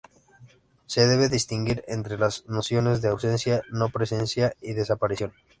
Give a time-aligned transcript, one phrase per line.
[0.87, 5.31] Se debe distinguir entre las nociones de "ausencia", "no presencia" y "desaparición".